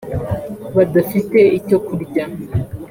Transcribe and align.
badafite 0.75 1.39
icyo 1.57 1.77
kurya 1.85 2.23